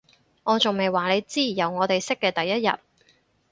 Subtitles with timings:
[0.45, 2.79] 我仲未話你知，由我哋識嘅第一日